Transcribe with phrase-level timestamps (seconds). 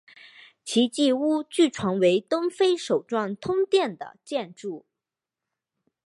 [0.65, 4.87] 奇迹屋据传为东非首幢通电的建筑。